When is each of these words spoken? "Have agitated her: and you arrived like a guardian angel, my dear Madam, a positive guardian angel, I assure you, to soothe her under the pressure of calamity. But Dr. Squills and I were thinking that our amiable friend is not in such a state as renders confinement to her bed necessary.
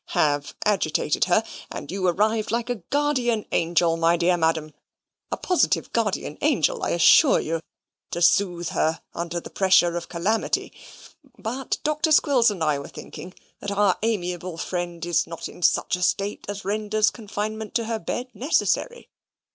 "Have 0.15 0.55
agitated 0.65 1.25
her: 1.25 1.43
and 1.69 1.91
you 1.91 2.07
arrived 2.07 2.49
like 2.49 2.71
a 2.71 2.81
guardian 2.89 3.45
angel, 3.51 3.97
my 3.97 4.17
dear 4.17 4.35
Madam, 4.35 4.73
a 5.31 5.37
positive 5.37 5.93
guardian 5.93 6.39
angel, 6.41 6.81
I 6.81 6.89
assure 6.89 7.39
you, 7.39 7.61
to 8.09 8.19
soothe 8.19 8.69
her 8.69 9.01
under 9.13 9.39
the 9.39 9.51
pressure 9.51 9.95
of 9.95 10.09
calamity. 10.09 10.73
But 11.37 11.77
Dr. 11.83 12.11
Squills 12.11 12.49
and 12.49 12.63
I 12.63 12.79
were 12.79 12.87
thinking 12.87 13.35
that 13.59 13.69
our 13.69 13.95
amiable 14.01 14.57
friend 14.57 15.05
is 15.05 15.27
not 15.27 15.47
in 15.47 15.61
such 15.61 15.95
a 15.95 16.01
state 16.01 16.45
as 16.49 16.65
renders 16.65 17.11
confinement 17.11 17.75
to 17.75 17.85
her 17.85 17.99
bed 17.99 18.29
necessary. 18.33 19.07